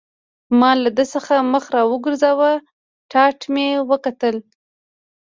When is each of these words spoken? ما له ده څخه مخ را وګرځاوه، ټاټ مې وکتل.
ما 0.59 0.71
له 0.83 0.89
ده 0.97 1.05
څخه 1.13 1.35
مخ 1.51 1.63
را 1.75 1.83
وګرځاوه، 1.91 2.51
ټاټ 3.11 3.39
مې 3.53 3.67
وکتل. 3.89 4.35